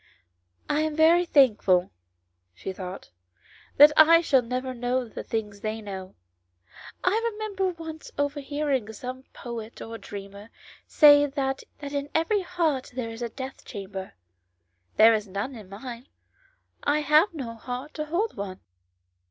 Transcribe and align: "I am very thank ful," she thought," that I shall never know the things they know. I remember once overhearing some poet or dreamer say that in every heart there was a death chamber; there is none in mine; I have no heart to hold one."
"I 0.67 0.79
am 0.81 0.95
very 0.95 1.25
thank 1.27 1.61
ful," 1.61 1.91
she 2.55 2.73
thought," 2.73 3.11
that 3.77 3.91
I 3.95 4.21
shall 4.21 4.41
never 4.41 4.73
know 4.73 5.07
the 5.07 5.21
things 5.23 5.61
they 5.61 5.79
know. 5.79 6.15
I 7.03 7.21
remember 7.31 7.67
once 7.69 8.09
overhearing 8.17 8.91
some 8.93 9.25
poet 9.31 9.79
or 9.79 9.99
dreamer 9.99 10.49
say 10.87 11.27
that 11.27 11.61
in 11.83 12.09
every 12.15 12.41
heart 12.41 12.91
there 12.95 13.09
was 13.09 13.21
a 13.21 13.29
death 13.29 13.63
chamber; 13.63 14.13
there 14.95 15.13
is 15.13 15.27
none 15.27 15.53
in 15.53 15.69
mine; 15.69 16.07
I 16.81 17.01
have 17.01 17.31
no 17.35 17.53
heart 17.53 17.93
to 17.93 18.05
hold 18.05 18.35
one." 18.35 18.59